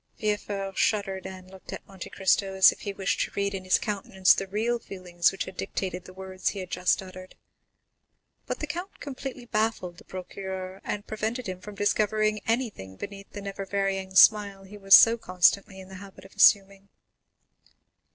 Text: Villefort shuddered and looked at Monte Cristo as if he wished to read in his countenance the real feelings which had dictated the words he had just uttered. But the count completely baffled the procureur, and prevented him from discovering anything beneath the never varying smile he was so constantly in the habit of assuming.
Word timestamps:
Villefort 0.17 0.75
shuddered 0.79 1.27
and 1.27 1.51
looked 1.51 1.71
at 1.71 1.85
Monte 1.85 2.09
Cristo 2.09 2.55
as 2.55 2.71
if 2.71 2.79
he 2.79 2.91
wished 2.91 3.19
to 3.19 3.31
read 3.35 3.53
in 3.53 3.65
his 3.65 3.77
countenance 3.77 4.33
the 4.33 4.47
real 4.47 4.79
feelings 4.79 5.31
which 5.31 5.43
had 5.45 5.55
dictated 5.55 6.05
the 6.05 6.11
words 6.13 6.49
he 6.49 6.59
had 6.59 6.71
just 6.71 7.03
uttered. 7.03 7.35
But 8.47 8.61
the 8.61 8.65
count 8.65 8.99
completely 8.99 9.45
baffled 9.45 9.99
the 9.99 10.03
procureur, 10.03 10.81
and 10.83 11.05
prevented 11.05 11.45
him 11.47 11.61
from 11.61 11.75
discovering 11.75 12.39
anything 12.47 12.95
beneath 12.95 13.29
the 13.33 13.41
never 13.43 13.63
varying 13.63 14.15
smile 14.15 14.63
he 14.63 14.75
was 14.75 14.95
so 14.95 15.19
constantly 15.19 15.79
in 15.79 15.89
the 15.89 15.95
habit 16.01 16.25
of 16.25 16.33
assuming. 16.33 16.89